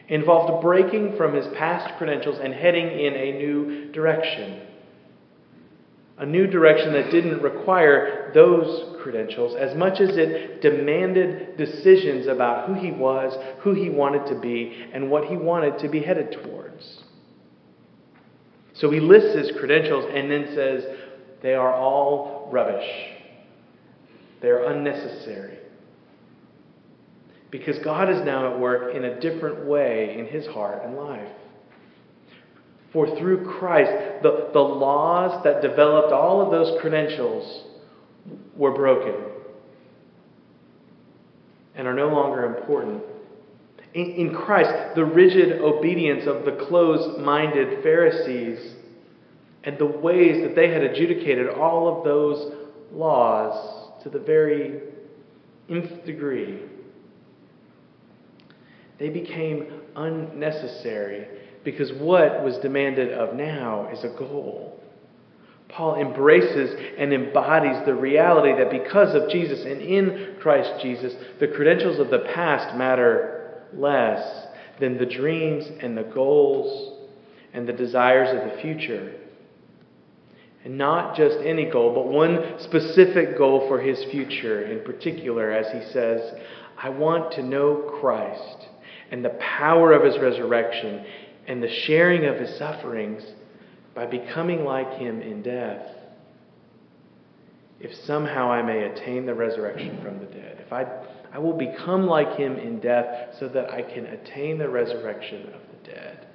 involved 0.08 0.62
breaking 0.62 1.16
from 1.18 1.34
his 1.34 1.46
past 1.56 1.96
credentials 1.98 2.38
and 2.42 2.54
heading 2.54 2.86
in 2.86 3.14
a 3.14 3.32
new 3.38 3.92
direction 3.92 4.62
a 6.18 6.26
new 6.26 6.48
direction 6.48 6.92
that 6.92 7.10
didn't 7.12 7.40
require 7.42 8.32
those 8.34 8.96
credentials 9.02 9.54
as 9.54 9.76
much 9.76 10.00
as 10.00 10.10
it 10.16 10.60
demanded 10.60 11.56
decisions 11.56 12.26
about 12.26 12.66
who 12.66 12.74
he 12.74 12.90
was, 12.90 13.36
who 13.60 13.72
he 13.72 13.88
wanted 13.88 14.26
to 14.26 14.40
be, 14.40 14.86
and 14.92 15.08
what 15.08 15.26
he 15.26 15.36
wanted 15.36 15.78
to 15.78 15.88
be 15.88 16.00
headed 16.00 16.32
towards. 16.42 17.04
So 18.74 18.90
he 18.90 18.98
lists 18.98 19.36
his 19.36 19.56
credentials 19.58 20.06
and 20.12 20.28
then 20.28 20.48
says, 20.54 20.84
they 21.40 21.54
are 21.54 21.72
all 21.72 22.48
rubbish. 22.50 23.17
They 24.40 24.48
are 24.48 24.64
unnecessary. 24.64 25.58
Because 27.50 27.78
God 27.78 28.10
is 28.10 28.24
now 28.24 28.52
at 28.52 28.60
work 28.60 28.94
in 28.94 29.04
a 29.04 29.20
different 29.20 29.64
way 29.64 30.16
in 30.18 30.26
his 30.26 30.46
heart 30.46 30.82
and 30.84 30.96
life. 30.96 31.28
For 32.92 33.16
through 33.18 33.44
Christ, 33.58 34.22
the, 34.22 34.50
the 34.52 34.60
laws 34.60 35.42
that 35.44 35.62
developed 35.62 36.12
all 36.12 36.40
of 36.40 36.50
those 36.50 36.80
credentials 36.80 37.64
were 38.56 38.72
broken 38.72 39.14
and 41.74 41.86
are 41.86 41.94
no 41.94 42.08
longer 42.08 42.56
important. 42.56 43.02
In, 43.94 44.10
in 44.12 44.34
Christ, 44.34 44.94
the 44.94 45.04
rigid 45.04 45.60
obedience 45.60 46.26
of 46.26 46.44
the 46.44 46.64
closed 46.66 47.20
minded 47.20 47.82
Pharisees 47.82 48.74
and 49.64 49.78
the 49.78 49.86
ways 49.86 50.42
that 50.42 50.54
they 50.54 50.70
had 50.70 50.82
adjudicated 50.82 51.48
all 51.48 51.98
of 51.98 52.04
those 52.04 52.52
laws 52.92 53.77
to 54.02 54.10
the 54.10 54.18
very 54.18 54.80
nth 55.68 56.04
degree, 56.04 56.60
they 58.98 59.08
became 59.08 59.66
unnecessary 59.96 61.26
because 61.64 61.92
what 61.92 62.42
was 62.42 62.56
demanded 62.58 63.12
of 63.12 63.34
now 63.34 63.88
is 63.92 64.02
a 64.04 64.08
goal. 64.18 64.82
Paul 65.68 66.00
embraces 66.00 66.74
and 66.98 67.12
embodies 67.12 67.84
the 67.84 67.94
reality 67.94 68.56
that 68.56 68.70
because 68.70 69.14
of 69.14 69.30
Jesus 69.30 69.60
and 69.64 69.82
in 69.82 70.36
Christ 70.40 70.82
Jesus, 70.82 71.12
the 71.40 71.48
credentials 71.48 71.98
of 71.98 72.10
the 72.10 72.20
past 72.34 72.76
matter 72.76 73.64
less 73.74 74.46
than 74.80 74.96
the 74.96 75.06
dreams 75.06 75.68
and 75.80 75.96
the 75.96 76.04
goals 76.04 77.08
and 77.52 77.68
the 77.68 77.72
desires 77.72 78.28
of 78.30 78.50
the 78.50 78.62
future. 78.62 79.12
And 80.64 80.76
not 80.76 81.16
just 81.16 81.38
any 81.38 81.66
goal, 81.66 81.94
but 81.94 82.08
one 82.08 82.58
specific 82.58 83.38
goal 83.38 83.68
for 83.68 83.80
his 83.80 84.02
future 84.04 84.64
in 84.64 84.84
particular, 84.84 85.52
as 85.52 85.70
he 85.72 85.92
says, 85.92 86.20
I 86.76 86.88
want 86.90 87.32
to 87.32 87.42
know 87.42 87.96
Christ 88.00 88.68
and 89.10 89.24
the 89.24 89.36
power 89.40 89.92
of 89.92 90.04
his 90.04 90.18
resurrection 90.18 91.04
and 91.46 91.62
the 91.62 91.72
sharing 91.86 92.26
of 92.26 92.36
his 92.36 92.56
sufferings 92.58 93.24
by 93.94 94.06
becoming 94.06 94.64
like 94.64 94.92
him 94.94 95.20
in 95.22 95.42
death, 95.42 95.86
if 97.80 97.94
somehow 98.04 98.50
I 98.50 98.62
may 98.62 98.84
attain 98.84 99.26
the 99.26 99.34
resurrection 99.34 100.00
from 100.02 100.18
the 100.18 100.26
dead. 100.26 100.62
If 100.64 100.72
I, 100.72 100.86
I 101.32 101.38
will 101.38 101.56
become 101.56 102.06
like 102.06 102.36
him 102.36 102.56
in 102.56 102.80
death 102.80 103.36
so 103.38 103.48
that 103.48 103.70
I 103.70 103.82
can 103.82 104.06
attain 104.06 104.58
the 104.58 104.68
resurrection 104.68 105.46
of 105.46 105.60
the 105.72 105.90
dead. 105.90 106.26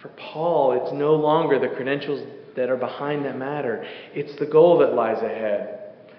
For 0.00 0.08
Paul, 0.08 0.72
it's 0.72 0.92
no 0.92 1.14
longer 1.14 1.58
the 1.58 1.74
credentials 1.74 2.26
that 2.56 2.70
are 2.70 2.76
behind 2.76 3.24
that 3.24 3.38
matter, 3.38 3.84
it's 4.14 4.38
the 4.38 4.46
goal 4.46 4.78
that 4.78 4.94
lies 4.94 5.22
ahead. 5.22 5.78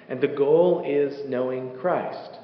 And 0.10 0.20
the 0.22 0.28
goal 0.28 0.84
is 0.86 1.30
knowing 1.30 1.78
Christ. 1.80 2.40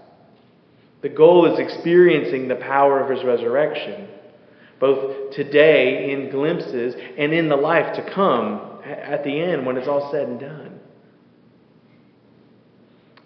The 1.02 1.10
goal 1.10 1.52
is 1.52 1.60
experiencing 1.60 2.48
the 2.48 2.56
power 2.56 3.00
of 3.00 3.10
his 3.10 3.24
resurrection 3.24 4.08
both 4.80 5.32
today 5.34 6.12
in 6.12 6.30
glimpses 6.32 6.96
and 7.18 7.34
in 7.34 7.50
the 7.50 7.56
life 7.56 7.96
to 7.96 8.14
come 8.14 8.80
at 8.86 9.24
the 9.24 9.40
end 9.40 9.66
when 9.66 9.78
it's 9.78 9.88
all 9.88 10.10
said 10.12 10.28
and 10.28 10.40
done. 10.40 10.80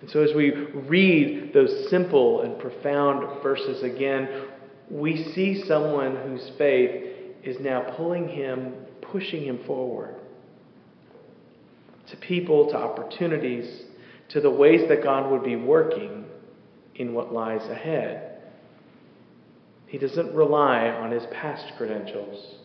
And 0.02 0.10
so, 0.10 0.22
as 0.22 0.36
we 0.36 0.52
read 0.52 1.54
those 1.54 1.90
simple 1.90 2.42
and 2.42 2.60
profound 2.60 3.42
verses 3.42 3.84
again, 3.84 4.48
we 4.90 5.32
see 5.34 5.64
someone 5.66 6.18
whose 6.18 6.52
faith 6.58 7.06
is 7.44 7.58
now 7.62 7.94
pulling 7.96 8.28
him, 8.28 8.74
pushing 9.02 9.46
him 9.46 9.60
forward 9.66 10.16
to 12.14 12.28
people, 12.28 12.70
to 12.70 12.78
opportunities, 12.78 13.84
to 14.30 14.40
the 14.40 14.50
ways 14.50 14.88
that 14.88 15.04
God 15.04 15.32
would 15.32 15.44
be 15.44 15.56
working 15.56 16.26
in 16.96 17.14
what 17.14 17.34
lies 17.34 17.68
ahead. 17.70 18.38
He 19.88 19.98
doesn't 19.98 20.34
rely 20.36 20.90
on 20.90 21.12
his 21.12 21.24
past 21.32 21.74
credentials. 21.76 22.56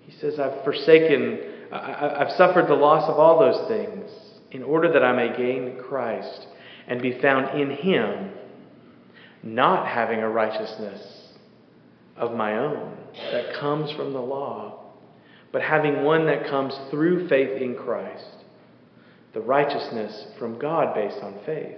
He 0.00 0.12
says, 0.18 0.40
I've 0.40 0.64
forsaken, 0.64 1.40
I, 1.72 2.16
have 2.18 2.32
suffered 2.36 2.66
the 2.66 2.74
loss 2.74 3.08
of 3.08 3.18
all 3.18 3.38
those 3.38 3.68
things 3.68 4.10
in 4.50 4.64
order 4.64 4.92
that 4.92 5.04
I 5.04 5.12
may 5.12 5.36
gain 5.36 5.78
Christ 5.88 6.48
and 6.88 7.00
be 7.00 7.20
found 7.20 7.60
in 7.60 7.70
him, 7.70 8.30
not 9.44 9.86
having 9.86 10.20
a 10.20 10.28
righteousness 10.28 11.00
of 12.16 12.32
my 12.32 12.58
own 12.58 12.96
that 13.30 13.54
comes 13.60 13.92
from 13.92 14.12
the 14.12 14.20
law, 14.20 14.80
but 15.52 15.62
having 15.62 16.02
one 16.02 16.26
that 16.26 16.48
comes 16.48 16.76
through 16.90 17.28
faith 17.28 17.60
in 17.60 17.76
Christ, 17.76 18.39
the 19.32 19.40
righteousness 19.40 20.26
from 20.38 20.58
God 20.58 20.94
based 20.94 21.18
on 21.22 21.38
faith. 21.46 21.76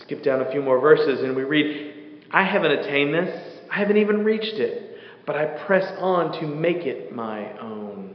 Skip 0.00 0.22
down 0.24 0.40
a 0.40 0.50
few 0.50 0.60
more 0.60 0.80
verses 0.80 1.22
and 1.22 1.36
we 1.36 1.44
read, 1.44 2.22
I 2.30 2.42
haven't 2.44 2.72
attained 2.72 3.14
this, 3.14 3.60
I 3.70 3.78
haven't 3.78 3.96
even 3.96 4.24
reached 4.24 4.54
it, 4.54 4.96
but 5.26 5.36
I 5.36 5.46
press 5.66 5.90
on 5.98 6.40
to 6.40 6.46
make 6.46 6.78
it 6.78 7.14
my 7.14 7.58
own. 7.60 8.14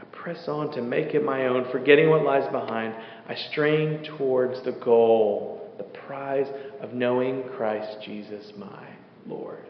I 0.00 0.04
press 0.04 0.46
on 0.46 0.72
to 0.72 0.82
make 0.82 1.14
it 1.14 1.24
my 1.24 1.46
own, 1.46 1.70
forgetting 1.72 2.08
what 2.10 2.22
lies 2.22 2.50
behind. 2.52 2.94
I 3.28 3.34
strain 3.50 4.04
towards 4.16 4.64
the 4.64 4.72
goal, 4.72 5.74
the 5.78 5.84
prize 5.84 6.46
of 6.80 6.92
knowing 6.92 7.42
Christ 7.56 7.98
Jesus, 8.04 8.52
my 8.56 8.88
Lord. 9.26 9.66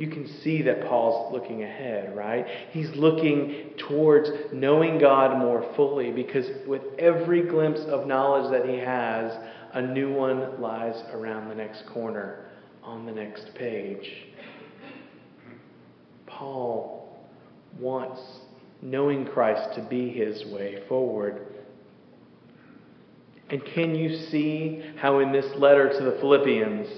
You 0.00 0.08
can 0.08 0.26
see 0.42 0.62
that 0.62 0.86
Paul's 0.86 1.30
looking 1.30 1.62
ahead, 1.62 2.16
right? 2.16 2.46
He's 2.70 2.88
looking 2.96 3.72
towards 3.86 4.30
knowing 4.50 4.98
God 4.98 5.38
more 5.38 5.74
fully 5.76 6.10
because 6.10 6.46
with 6.66 6.80
every 6.98 7.42
glimpse 7.42 7.80
of 7.80 8.06
knowledge 8.06 8.50
that 8.50 8.66
he 8.66 8.78
has, 8.78 9.30
a 9.74 9.82
new 9.82 10.10
one 10.10 10.58
lies 10.58 10.94
around 11.12 11.50
the 11.50 11.54
next 11.54 11.84
corner 11.84 12.46
on 12.82 13.04
the 13.04 13.12
next 13.12 13.54
page. 13.56 14.08
Paul 16.26 17.20
wants 17.78 18.22
knowing 18.80 19.26
Christ 19.26 19.74
to 19.74 19.82
be 19.82 20.08
his 20.08 20.46
way 20.46 20.82
forward. 20.88 21.46
And 23.50 23.62
can 23.74 23.94
you 23.94 24.16
see 24.30 24.82
how 24.96 25.18
in 25.18 25.30
this 25.30 25.54
letter 25.58 25.90
to 25.90 26.04
the 26.04 26.16
Philippians, 26.22 26.88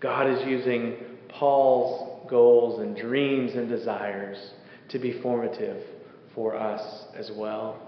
God 0.00 0.30
is 0.30 0.46
using 0.46 0.94
Paul's 1.38 2.28
goals 2.28 2.80
and 2.80 2.96
dreams 2.96 3.54
and 3.54 3.68
desires 3.68 4.38
to 4.88 4.98
be 4.98 5.20
formative 5.20 5.82
for 6.34 6.56
us 6.56 7.04
as 7.14 7.30
well. 7.34 7.80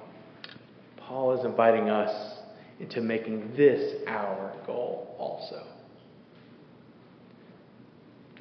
Paul 0.96 1.38
is 1.38 1.44
inviting 1.44 1.88
us 1.88 2.38
into 2.80 3.00
making 3.00 3.54
this 3.56 4.02
our 4.06 4.54
goal 4.66 5.16
also. 5.18 5.64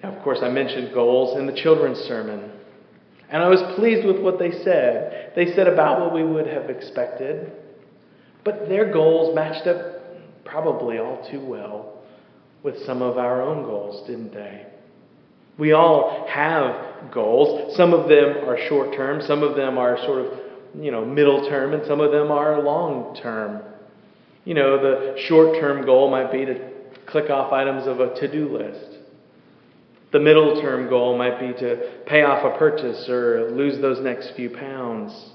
Now, 0.03 0.15
of 0.15 0.23
course, 0.23 0.39
I 0.41 0.49
mentioned 0.49 0.93
goals 0.93 1.39
in 1.39 1.47
the 1.47 1.53
children's 1.53 1.97
sermon. 1.99 2.51
And 3.29 3.43
I 3.43 3.49
was 3.49 3.61
pleased 3.75 4.05
with 4.05 4.19
what 4.21 4.39
they 4.39 4.51
said. 4.63 5.33
They 5.35 5.53
said 5.53 5.67
about 5.67 5.99
what 5.99 6.13
we 6.13 6.23
would 6.23 6.47
have 6.47 6.69
expected, 6.69 7.51
but 8.43 8.69
their 8.69 8.91
goals 8.91 9.35
matched 9.35 9.67
up 9.67 10.45
probably 10.45 10.97
all 10.97 11.27
too 11.29 11.43
well 11.43 12.03
with 12.63 12.85
some 12.85 13.01
of 13.01 13.17
our 13.17 13.41
own 13.41 13.63
goals, 13.63 14.07
didn't 14.07 14.33
they? 14.33 14.65
We 15.57 15.71
all 15.71 16.27
have 16.29 17.11
goals. 17.11 17.75
Some 17.75 17.93
of 17.93 18.07
them 18.09 18.47
are 18.47 18.57
short 18.67 18.95
term, 18.95 19.21
some 19.21 19.43
of 19.43 19.55
them 19.55 19.77
are 19.77 19.97
sort 20.05 20.25
of, 20.25 20.39
you 20.79 20.91
know, 20.91 21.03
middle 21.03 21.47
term, 21.49 21.73
and 21.73 21.85
some 21.85 21.99
of 21.99 22.11
them 22.11 22.31
are 22.31 22.61
long 22.61 23.15
term. 23.15 23.63
You 24.45 24.53
know, 24.53 24.77
the 24.77 25.21
short 25.27 25.59
term 25.59 25.85
goal 25.85 26.09
might 26.09 26.31
be 26.31 26.45
to 26.45 26.71
click 27.07 27.29
off 27.29 27.51
items 27.51 27.87
of 27.87 27.99
a 27.99 28.13
to 28.19 28.31
do 28.31 28.55
list. 28.55 28.97
The 30.11 30.19
middle 30.19 30.61
term 30.61 30.87
goal 30.89 31.17
might 31.17 31.39
be 31.39 31.53
to 31.59 32.01
pay 32.05 32.23
off 32.23 32.45
a 32.45 32.57
purchase 32.57 33.09
or 33.09 33.51
lose 33.51 33.81
those 33.81 33.99
next 33.99 34.33
few 34.35 34.49
pounds. 34.49 35.31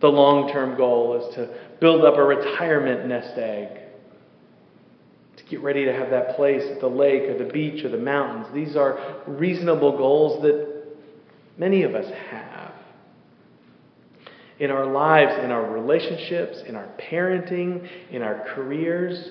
The 0.00 0.08
long 0.08 0.50
term 0.52 0.76
goal 0.76 1.20
is 1.20 1.34
to 1.34 1.54
build 1.80 2.04
up 2.04 2.16
a 2.16 2.22
retirement 2.22 3.06
nest 3.06 3.36
egg 3.36 3.85
get 5.48 5.60
ready 5.62 5.84
to 5.84 5.92
have 5.92 6.10
that 6.10 6.36
place 6.36 6.62
at 6.70 6.80
the 6.80 6.88
lake 6.88 7.22
or 7.22 7.38
the 7.38 7.52
beach 7.52 7.84
or 7.84 7.88
the 7.88 7.96
mountains. 7.96 8.46
These 8.52 8.76
are 8.76 9.22
reasonable 9.26 9.96
goals 9.96 10.42
that 10.42 10.86
many 11.56 11.82
of 11.82 11.94
us 11.94 12.10
have. 12.30 12.72
In 14.58 14.70
our 14.70 14.86
lives, 14.86 15.32
in 15.44 15.50
our 15.50 15.70
relationships, 15.70 16.62
in 16.66 16.74
our 16.76 16.88
parenting, 16.98 17.88
in 18.10 18.22
our 18.22 18.46
careers, 18.54 19.30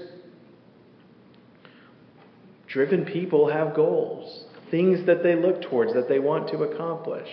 driven 2.67 3.05
people 3.05 3.49
have 3.49 3.75
goals, 3.75 4.45
things 4.69 5.05
that 5.07 5.23
they 5.23 5.35
look 5.35 5.63
towards, 5.63 5.93
that 5.93 6.07
they 6.07 6.19
want 6.19 6.47
to 6.49 6.63
accomplish. 6.63 7.29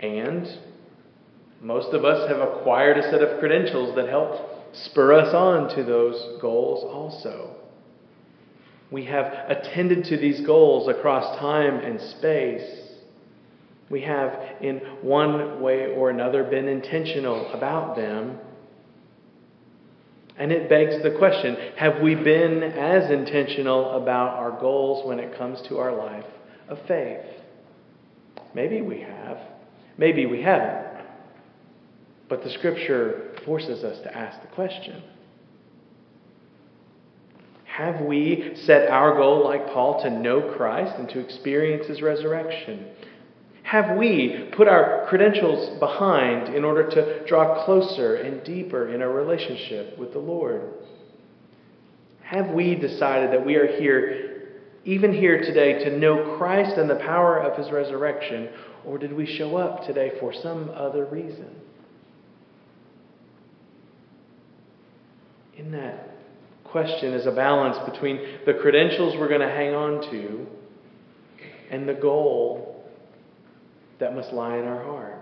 And 0.00 0.46
most 1.60 1.92
of 1.92 2.04
us 2.04 2.28
have 2.30 2.38
acquired 2.40 2.98
a 2.98 3.10
set 3.10 3.22
of 3.22 3.40
credentials 3.40 3.96
that 3.96 4.08
help 4.08 4.55
spur 4.72 5.12
us 5.14 5.34
on 5.34 5.74
to 5.76 5.84
those 5.84 6.40
goals 6.40 6.84
also. 6.84 7.56
We 8.90 9.04
have 9.06 9.26
attended 9.48 10.04
to 10.06 10.16
these 10.16 10.40
goals 10.46 10.88
across 10.88 11.38
time 11.38 11.80
and 11.80 12.00
space. 12.00 12.80
We 13.90 14.02
have, 14.02 14.32
in 14.60 14.78
one 15.02 15.60
way 15.60 15.94
or 15.94 16.10
another, 16.10 16.44
been 16.44 16.68
intentional 16.68 17.52
about 17.52 17.96
them. 17.96 18.38
And 20.38 20.52
it 20.52 20.68
begs 20.68 21.02
the 21.02 21.12
question 21.12 21.56
have 21.76 22.02
we 22.02 22.14
been 22.14 22.62
as 22.62 23.10
intentional 23.10 24.02
about 24.02 24.34
our 24.34 24.60
goals 24.60 25.06
when 25.06 25.18
it 25.18 25.36
comes 25.36 25.60
to 25.68 25.78
our 25.78 25.94
life 25.94 26.26
of 26.68 26.78
faith? 26.86 27.24
Maybe 28.54 28.82
we 28.82 29.00
have. 29.00 29.38
Maybe 29.98 30.26
we 30.26 30.42
haven't. 30.42 31.04
But 32.28 32.42
the 32.42 32.50
scripture 32.50 33.35
forces 33.46 33.84
us 33.84 33.98
to 34.02 34.14
ask 34.14 34.42
the 34.42 34.48
question 34.48 35.02
Have 37.64 38.02
we 38.02 38.52
set 38.66 38.90
our 38.90 39.16
goal, 39.16 39.44
like 39.44 39.68
Paul, 39.68 40.02
to 40.02 40.10
know 40.10 40.54
Christ 40.56 40.96
and 40.98 41.08
to 41.10 41.20
experience 41.20 41.86
his 41.86 42.02
resurrection? 42.02 42.88
Have 43.62 43.96
we 43.96 44.48
put 44.56 44.68
our 44.68 45.06
credentials 45.08 45.78
behind 45.80 46.54
in 46.54 46.64
order 46.64 46.88
to 46.88 47.26
draw 47.26 47.64
closer 47.64 48.16
and 48.16 48.44
deeper 48.44 48.94
in 48.94 49.02
our 49.02 49.10
relationship 49.10 49.98
with 49.98 50.12
the 50.12 50.20
Lord? 50.20 50.62
Have 52.22 52.50
we 52.50 52.76
decided 52.76 53.32
that 53.32 53.44
we 53.44 53.56
are 53.56 53.66
here, 53.66 54.58
even 54.84 55.12
here 55.12 55.40
today, 55.40 55.84
to 55.84 55.98
know 55.98 56.36
Christ 56.38 56.76
and 56.76 56.88
the 56.88 56.96
power 56.96 57.38
of 57.38 57.58
his 57.58 57.72
resurrection, 57.72 58.50
or 58.84 58.98
did 58.98 59.12
we 59.12 59.26
show 59.26 59.56
up 59.56 59.84
today 59.84 60.12
for 60.20 60.32
some 60.32 60.70
other 60.70 61.04
reason? 61.06 61.54
In 65.56 65.72
that 65.72 66.10
question 66.64 67.14
is 67.14 67.26
a 67.26 67.30
balance 67.30 67.78
between 67.90 68.20
the 68.44 68.54
credentials 68.54 69.16
we're 69.16 69.28
going 69.28 69.40
to 69.40 69.48
hang 69.48 69.74
on 69.74 70.10
to 70.10 70.46
and 71.70 71.88
the 71.88 71.94
goal 71.94 72.84
that 73.98 74.14
must 74.14 74.32
lie 74.32 74.56
in 74.58 74.64
our 74.64 74.82
heart. 74.84 75.18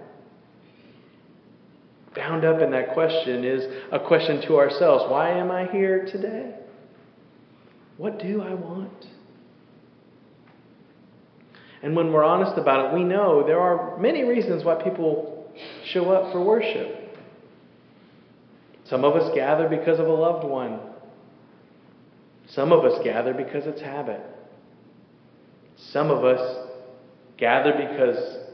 Bound 2.16 2.44
up 2.44 2.60
in 2.60 2.70
that 2.72 2.94
question 2.94 3.44
is 3.44 3.64
a 3.92 3.98
question 3.98 4.40
to 4.42 4.56
ourselves 4.56 5.04
Why 5.08 5.30
am 5.30 5.50
I 5.50 5.66
here 5.70 6.04
today? 6.06 6.54
What 7.96 8.18
do 8.18 8.42
I 8.42 8.54
want? 8.54 9.06
And 11.82 11.94
when 11.94 12.12
we're 12.12 12.24
honest 12.24 12.58
about 12.58 12.86
it, 12.86 12.94
we 12.94 13.04
know 13.04 13.46
there 13.46 13.60
are 13.60 13.98
many 13.98 14.24
reasons 14.24 14.64
why 14.64 14.82
people 14.82 15.52
show 15.92 16.10
up 16.10 16.32
for 16.32 16.42
worship. 16.42 17.03
Some 18.84 19.04
of 19.04 19.14
us 19.16 19.34
gather 19.34 19.68
because 19.68 19.98
of 19.98 20.06
a 20.06 20.12
loved 20.12 20.46
one. 20.46 20.78
Some 22.48 22.72
of 22.72 22.84
us 22.84 23.02
gather 23.02 23.32
because 23.32 23.66
it's 23.66 23.80
habit. 23.80 24.20
Some 25.76 26.10
of 26.10 26.24
us 26.24 26.68
gather 27.38 27.72
because 27.72 28.44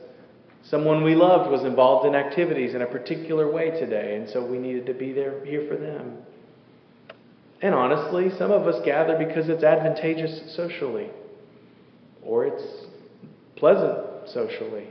Someone 0.63 1.03
we 1.03 1.15
loved 1.15 1.51
was 1.51 1.65
involved 1.65 2.07
in 2.07 2.15
activities 2.15 2.75
in 2.75 2.83
a 2.83 2.87
particular 2.87 3.51
way 3.51 3.71
today, 3.71 4.17
and 4.17 4.29
so 4.29 4.45
we 4.45 4.59
needed 4.59 4.87
to 4.87 4.95
be 4.95 5.13
there 5.13 5.45
here 5.45 5.67
for 5.69 5.77
them. 5.77 6.19
And 7.63 7.75
honestly, 7.75 8.31
some 8.39 8.51
of 8.51 8.67
us 8.67 8.81
gather 8.85 9.17
because 9.19 9.49
it's 9.49 9.65
advantageous 9.65 10.55
socially, 10.55 11.11
or 12.23 12.47
it's 12.47 12.63
pleasant 13.57 14.29
socially. 14.29 14.87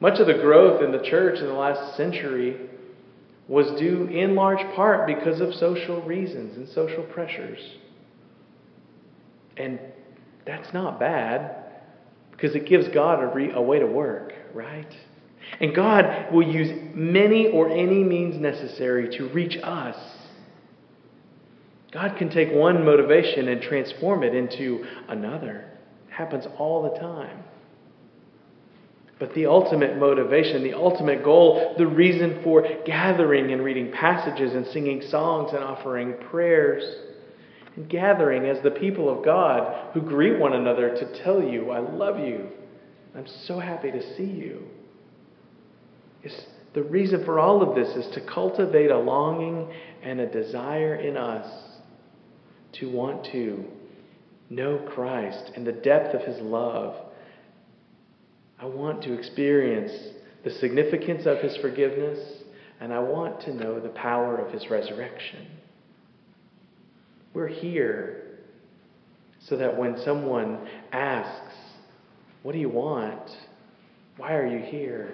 Much 0.00 0.18
of 0.20 0.26
the 0.26 0.34
growth 0.34 0.82
in 0.82 0.92
the 0.92 1.04
church 1.10 1.38
in 1.40 1.46
the 1.46 1.52
last 1.52 1.96
century 1.96 2.56
was 3.48 3.78
due 3.78 4.06
in 4.06 4.34
large 4.34 4.64
part 4.74 5.06
because 5.06 5.40
of 5.40 5.54
social 5.54 6.02
reasons 6.02 6.56
and 6.56 6.68
social 6.68 7.02
pressures. 7.02 7.60
And 9.56 9.78
that's 10.46 10.72
not 10.72 10.98
bad 10.98 11.56
because 12.32 12.54
it 12.54 12.66
gives 12.66 12.88
God 12.88 13.22
a, 13.22 13.26
re- 13.26 13.52
a 13.52 13.60
way 13.60 13.78
to 13.78 13.86
work 13.86 14.34
right? 14.54 14.96
And 15.60 15.74
God 15.74 16.32
will 16.32 16.46
use 16.46 16.70
many 16.94 17.48
or 17.48 17.68
any 17.68 18.02
means 18.02 18.40
necessary 18.40 19.14
to 19.18 19.28
reach 19.28 19.58
us. 19.62 19.96
God 21.92 22.16
can 22.16 22.30
take 22.30 22.50
one 22.50 22.84
motivation 22.84 23.48
and 23.48 23.60
transform 23.60 24.22
it 24.22 24.34
into 24.34 24.84
another. 25.08 25.70
It 26.08 26.12
happens 26.12 26.46
all 26.56 26.82
the 26.90 26.98
time. 26.98 27.44
But 29.18 29.34
the 29.34 29.46
ultimate 29.46 29.96
motivation, 29.96 30.64
the 30.64 30.74
ultimate 30.74 31.22
goal, 31.22 31.74
the 31.78 31.86
reason 31.86 32.40
for 32.42 32.66
gathering 32.84 33.52
and 33.52 33.62
reading 33.62 33.92
passages 33.92 34.54
and 34.54 34.66
singing 34.66 35.02
songs 35.02 35.52
and 35.52 35.62
offering 35.62 36.14
prayers 36.30 36.84
and 37.76 37.88
gathering 37.88 38.44
as 38.46 38.62
the 38.62 38.72
people 38.72 39.08
of 39.08 39.24
God 39.24 39.92
who 39.94 40.00
greet 40.00 40.38
one 40.38 40.52
another 40.52 40.90
to 40.96 41.22
tell 41.22 41.42
you, 41.42 41.70
I 41.70 41.78
love 41.78 42.18
you 42.18 42.48
I'm 43.14 43.26
so 43.46 43.60
happy 43.60 43.90
to 43.92 44.16
see 44.16 44.24
you. 44.24 44.64
It's, 46.22 46.46
the 46.74 46.82
reason 46.82 47.24
for 47.24 47.38
all 47.38 47.62
of 47.62 47.76
this 47.76 47.88
is 47.94 48.12
to 48.14 48.20
cultivate 48.20 48.90
a 48.90 48.98
longing 48.98 49.72
and 50.02 50.20
a 50.20 50.30
desire 50.30 50.96
in 50.96 51.16
us 51.16 51.46
to 52.80 52.90
want 52.90 53.24
to 53.26 53.64
know 54.50 54.78
Christ 54.92 55.52
and 55.54 55.64
the 55.64 55.72
depth 55.72 56.14
of 56.14 56.22
his 56.22 56.40
love. 56.40 56.96
I 58.58 58.66
want 58.66 59.02
to 59.04 59.12
experience 59.12 59.92
the 60.44 60.50
significance 60.50 61.26
of 61.26 61.38
his 61.38 61.56
forgiveness, 61.58 62.18
and 62.80 62.92
I 62.92 63.00
want 63.00 63.40
to 63.42 63.54
know 63.54 63.80
the 63.80 63.88
power 63.90 64.36
of 64.36 64.52
his 64.52 64.68
resurrection. 64.70 65.46
We're 67.32 67.48
here 67.48 68.38
so 69.48 69.56
that 69.56 69.76
when 69.76 69.98
someone 70.04 70.68
asks, 70.92 71.54
what 72.42 72.52
do 72.52 72.58
you 72.58 72.68
want? 72.68 73.30
Why 74.16 74.34
are 74.34 74.46
you 74.46 74.58
here? 74.58 75.12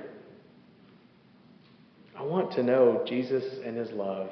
I 2.17 2.23
want 2.23 2.53
to 2.53 2.63
know 2.63 3.03
Jesus 3.07 3.45
and 3.65 3.77
his 3.77 3.91
love 3.93 4.29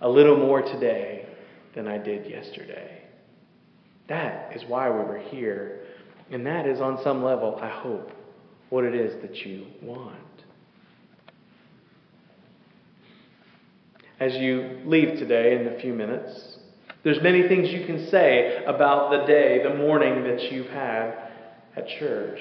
a 0.00 0.08
little 0.08 0.36
more 0.36 0.62
today 0.62 1.26
than 1.74 1.88
I 1.88 1.98
did 1.98 2.30
yesterday. 2.30 3.02
That 4.08 4.54
is 4.54 4.62
why 4.68 4.90
we 4.90 4.98
were 5.04 5.18
here. 5.18 5.80
And 6.30 6.46
that 6.46 6.66
is, 6.66 6.80
on 6.80 7.02
some 7.02 7.24
level, 7.24 7.58
I 7.60 7.68
hope, 7.68 8.10
what 8.72 8.84
it 8.84 8.94
is 8.94 9.20
that 9.20 9.36
you 9.44 9.66
want. 9.82 10.16
As 14.18 14.32
you 14.36 14.80
leave 14.86 15.18
today 15.18 15.60
in 15.60 15.74
a 15.74 15.78
few 15.78 15.92
minutes, 15.92 16.56
there's 17.04 17.20
many 17.20 17.46
things 17.48 17.68
you 17.68 17.84
can 17.84 18.08
say 18.08 18.64
about 18.66 19.10
the 19.10 19.26
day, 19.26 19.62
the 19.62 19.74
morning 19.74 20.24
that 20.24 20.50
you've 20.50 20.70
had 20.70 21.12
at 21.76 21.86
church. 21.98 22.38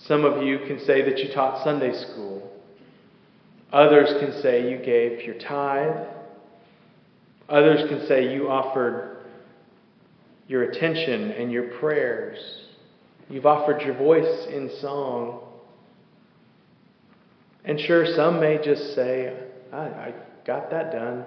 Some 0.00 0.24
of 0.24 0.42
you 0.42 0.58
can 0.66 0.80
say 0.80 1.02
that 1.02 1.16
you 1.20 1.32
taught 1.32 1.62
Sunday 1.62 1.92
school. 2.10 2.50
Others 3.72 4.14
can 4.18 4.42
say 4.42 4.68
you 4.68 4.78
gave 4.78 5.24
your 5.24 5.38
tithe. 5.38 6.08
Others 7.48 7.88
can 7.88 8.08
say 8.08 8.34
you 8.34 8.48
offered 8.48 9.18
your 10.48 10.64
attention 10.64 11.30
and 11.30 11.52
your 11.52 11.68
prayers. 11.78 12.62
You've 13.28 13.46
offered 13.46 13.82
your 13.82 13.94
voice 13.94 14.46
in 14.50 14.70
song. 14.80 15.40
And 17.64 17.78
sure, 17.80 18.04
some 18.16 18.40
may 18.40 18.58
just 18.62 18.94
say, 18.94 19.34
I, 19.72 19.76
I 19.76 20.14
got 20.46 20.70
that 20.70 20.92
done. 20.92 21.24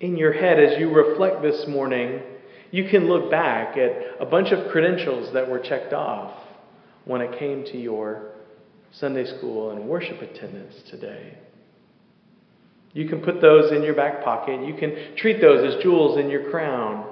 In 0.00 0.16
your 0.16 0.32
head, 0.32 0.58
as 0.58 0.80
you 0.80 0.90
reflect 0.90 1.42
this 1.42 1.66
morning, 1.68 2.20
you 2.70 2.88
can 2.88 3.06
look 3.06 3.30
back 3.30 3.76
at 3.76 3.92
a 4.18 4.26
bunch 4.26 4.50
of 4.50 4.70
credentials 4.72 5.32
that 5.34 5.48
were 5.48 5.60
checked 5.60 5.92
off 5.92 6.32
when 7.04 7.20
it 7.20 7.38
came 7.38 7.64
to 7.66 7.78
your 7.78 8.30
Sunday 8.92 9.26
school 9.36 9.70
and 9.70 9.88
worship 9.88 10.20
attendance 10.22 10.74
today. 10.90 11.38
You 12.94 13.08
can 13.08 13.20
put 13.20 13.40
those 13.40 13.72
in 13.72 13.82
your 13.82 13.94
back 13.94 14.24
pocket. 14.24 14.66
You 14.66 14.74
can 14.74 15.16
treat 15.16 15.40
those 15.40 15.74
as 15.74 15.82
jewels 15.82 16.18
in 16.18 16.28
your 16.28 16.50
crown. 16.50 17.11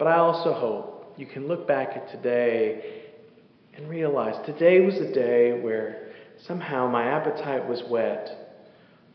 But 0.00 0.08
I 0.08 0.16
also 0.16 0.54
hope 0.54 1.12
you 1.18 1.26
can 1.26 1.46
look 1.46 1.68
back 1.68 1.90
at 1.94 2.10
today 2.10 3.02
and 3.74 3.86
realize 3.86 4.34
today 4.46 4.80
was 4.80 4.94
a 4.94 5.12
day 5.12 5.60
where 5.60 6.08
somehow 6.46 6.88
my 6.88 7.04
appetite 7.04 7.68
was 7.68 7.82
whet 7.82 8.64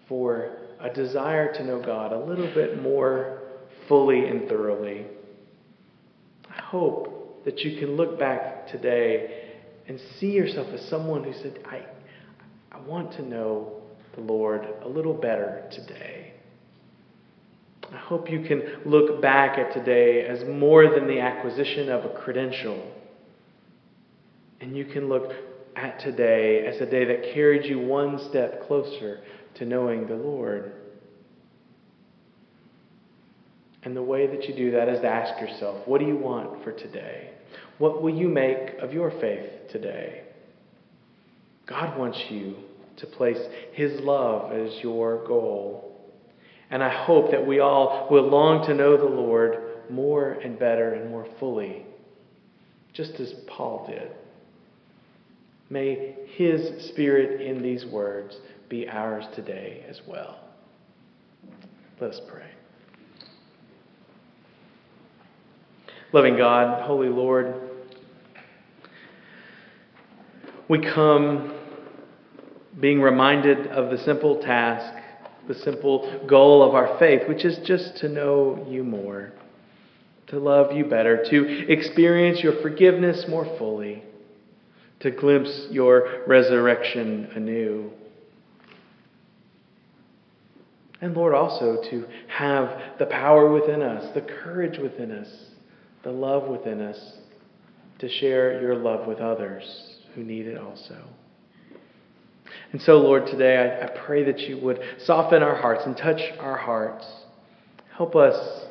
for 0.07 0.57
a 0.79 0.93
desire 0.93 1.51
to 1.55 1.63
know 1.63 1.81
God 1.83 2.13
a 2.13 2.19
little 2.19 2.53
bit 2.53 2.83
more 2.83 3.41
fully 3.87 4.27
and 4.27 4.47
thoroughly. 4.47 5.07
I 6.55 6.61
hope 6.61 7.43
that 7.45 7.61
you 7.61 7.79
can 7.79 7.97
look 7.97 8.19
back 8.19 8.67
today 8.67 9.53
and 9.87 9.99
see 10.19 10.33
yourself 10.33 10.67
as 10.67 10.87
someone 10.87 11.23
who 11.23 11.33
said, 11.33 11.57
I, 11.65 11.83
I 12.71 12.79
want 12.81 13.11
to 13.13 13.23
know 13.23 13.81
the 14.13 14.21
Lord 14.21 14.67
a 14.83 14.87
little 14.87 15.15
better 15.15 15.67
today. 15.71 16.24
I 17.93 17.97
hope 17.97 18.29
you 18.29 18.41
can 18.41 18.63
look 18.85 19.21
back 19.21 19.57
at 19.57 19.73
today 19.73 20.25
as 20.25 20.43
more 20.47 20.89
than 20.89 21.07
the 21.07 21.19
acquisition 21.19 21.89
of 21.89 22.05
a 22.05 22.09
credential. 22.09 22.91
And 24.59 24.75
you 24.75 24.85
can 24.85 25.07
look 25.07 25.31
at 25.75 25.99
today 25.99 26.65
as 26.65 26.81
a 26.81 26.85
day 26.85 27.05
that 27.05 27.33
carried 27.33 27.65
you 27.65 27.79
one 27.79 28.19
step 28.29 28.67
closer 28.67 29.21
to 29.55 29.65
knowing 29.65 30.07
the 30.07 30.15
Lord. 30.15 30.73
And 33.83 33.95
the 33.95 34.01
way 34.01 34.25
that 34.25 34.45
you 34.45 34.55
do 34.55 34.71
that 34.71 34.89
is 34.89 35.01
to 35.01 35.07
ask 35.07 35.39
yourself, 35.39 35.87
what 35.87 35.99
do 35.99 36.07
you 36.07 36.17
want 36.17 36.63
for 36.63 36.71
today? 36.71 37.29
What 37.77 38.01
will 38.01 38.15
you 38.15 38.27
make 38.27 38.79
of 38.81 38.93
your 38.93 39.11
faith 39.21 39.69
today? 39.71 40.23
God 41.67 41.97
wants 41.97 42.19
you 42.29 42.55
to 42.97 43.05
place 43.05 43.37
His 43.73 43.99
love 44.01 44.51
as 44.53 44.73
your 44.81 45.25
goal. 45.27 45.84
And 46.71 46.83
I 46.83 46.89
hope 46.89 47.31
that 47.31 47.45
we 47.45 47.59
all 47.59 48.07
will 48.09 48.27
long 48.27 48.65
to 48.67 48.73
know 48.73 48.97
the 48.97 49.05
Lord 49.05 49.57
more 49.89 50.31
and 50.31 50.57
better 50.57 50.93
and 50.93 51.09
more 51.09 51.27
fully, 51.39 51.85
just 52.93 53.19
as 53.19 53.33
Paul 53.47 53.85
did. 53.87 54.11
May 55.69 56.15
His 56.35 56.87
Spirit 56.89 57.41
in 57.41 57.61
these 57.61 57.85
words 57.85 58.35
be 58.69 58.87
ours 58.87 59.25
today 59.35 59.83
as 59.87 60.01
well. 60.07 60.39
Let 61.99 62.11
us 62.11 62.21
pray. 62.27 62.49
Loving 66.11 66.37
God, 66.37 66.83
Holy 66.83 67.09
Lord, 67.09 67.53
we 70.67 70.79
come 70.79 71.53
being 72.79 73.01
reminded 73.01 73.67
of 73.67 73.91
the 73.91 74.03
simple 74.03 74.41
task, 74.41 74.93
the 75.47 75.55
simple 75.55 76.25
goal 76.27 76.63
of 76.63 76.75
our 76.75 76.97
faith, 76.99 77.27
which 77.27 77.45
is 77.45 77.57
just 77.65 77.97
to 77.97 78.09
know 78.09 78.65
you 78.69 78.83
more, 78.83 79.31
to 80.27 80.39
love 80.39 80.75
you 80.75 80.85
better, 80.85 81.23
to 81.29 81.71
experience 81.71 82.41
your 82.41 82.61
forgiveness 82.61 83.25
more 83.27 83.45
fully, 83.57 84.03
to 85.01 85.11
glimpse 85.11 85.67
your 85.71 86.23
resurrection 86.27 87.29
anew. 87.35 87.91
And 91.01 91.15
Lord, 91.15 91.35
also 91.35 91.81
to 91.89 92.05
have 92.27 92.97
the 92.97 93.05
power 93.05 93.51
within 93.51 93.81
us, 93.81 94.13
the 94.13 94.21
courage 94.21 94.79
within 94.79 95.11
us 95.11 95.27
the 96.05 96.11
love 96.11 96.47
within 96.47 96.81
us 96.81 97.13
to 97.97 98.07
share 98.07 98.61
your 98.61 98.75
love 98.75 99.07
with 99.07 99.17
others 99.17 99.97
who 100.13 100.23
need 100.23 100.45
it 100.45 100.57
also. 100.57 101.03
And 102.71 102.81
so, 102.81 102.97
Lord, 102.97 103.27
today 103.27 103.57
I, 103.57 103.85
I, 103.85 103.87
pray 104.05 104.23
that 104.25 104.39
you 104.39 104.57
would 104.59 104.79
soften 104.99 105.41
our 105.41 105.55
hearts 105.55 105.83
and 105.85 105.95
touch 105.97 106.21
our 106.39 106.57
hearts. 106.57 107.05
Help 107.95 108.15
us 108.15 108.65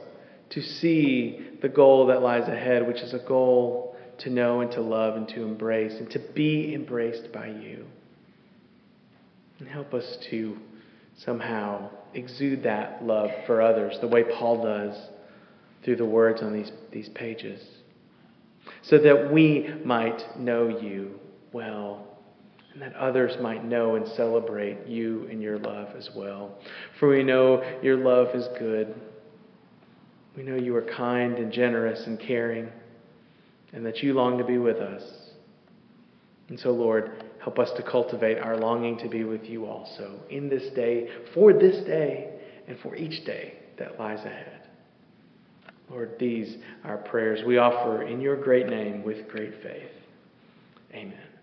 to 0.51 0.63
see 0.63 1.41
the 1.63 1.69
goal 1.69 2.07
that 2.07 2.23
lies 2.23 2.49
ahead, 2.49 2.87
which 2.87 3.01
is 3.01 3.15
a 3.15 3.19
goal 3.19 3.97
to 4.19 4.31
know 4.31 4.61
and 4.61 4.71
to 4.73 4.81
love 4.81 5.17
and 5.17 5.29
to 5.29 5.43
embrace 5.43 5.95
and 5.95 6.11
to 6.11 6.19
be 6.35 6.75
embraced 6.75 7.33
by 7.33 7.47
you. 7.47 7.87
And 9.59 9.69
help 9.69 9.95
us 9.95 10.19
to 10.31 10.59
somehow 11.17 11.91
exude 12.13 12.63
that 12.65 13.05
love 13.05 13.31
for 13.47 13.61
others 13.61 13.99
the 14.01 14.09
way 14.09 14.25
Paul 14.25 14.63
does 14.63 14.97
through 15.85 15.97
the 15.97 16.05
words 16.05 16.43
on 16.43 16.53
these, 16.53 16.71
these 16.93 17.09
pages, 17.11 17.63
so 18.83 18.99
that 18.99 19.33
we 19.33 19.71
might 19.85 20.39
know 20.39 20.69
you 20.69 21.19
well, 21.53 22.14
and 22.75 22.83
that 22.83 22.95
others 22.97 23.37
might 23.41 23.65
know 23.65 23.95
and 23.95 24.07
celebrate 24.09 24.87
you 24.87 25.27
and 25.31 25.41
your 25.41 25.59
love 25.59 25.95
as 25.97 26.11
well. 26.15 26.59
For 26.99 27.09
we 27.09 27.23
know 27.23 27.63
your 27.83 27.97
love 27.97 28.35
is 28.35 28.47
good. 28.59 28.95
We 30.37 30.43
know 30.43 30.57
you 30.57 30.75
are 30.75 30.83
kind 30.83 31.39
and 31.39 31.53
generous 31.53 32.05
and 32.07 32.19
caring, 32.19 32.69
and 33.73 33.87
that 33.87 34.03
you 34.03 34.13
long 34.13 34.39
to 34.39 34.45
be 34.45 34.59
with 34.59 34.79
us. 34.79 35.03
And 36.49 36.59
so, 36.59 36.73
Lord, 36.73 37.25
help 37.41 37.59
us 37.61 37.71
to 37.77 37.83
cultivate 37.83 38.39
our 38.39 38.57
longing 38.57 38.99
to 38.99 39.09
be 39.09 39.23
with 39.23 39.45
you 39.45 39.67
also 39.67 40.19
in 40.29 40.49
this 40.49 40.75
day, 40.75 41.09
for 41.33 41.53
this 41.53 41.85
day, 41.85 42.31
and 42.67 42.77
for 42.81 42.97
each 42.97 43.25
day 43.25 43.55
that 43.79 43.99
lies 43.99 44.19
ahead. 44.21 44.63
Lord, 45.89 46.17
these 46.19 46.57
are 46.85 46.97
prayers 46.97 47.45
we 47.47 47.59
offer 47.59 48.03
in 48.03 48.21
your 48.21 48.37
great 48.37 48.67
name 48.67 49.05
with 49.05 49.29
great 49.29 49.63
faith. 49.63 49.91
Amen. 50.93 51.34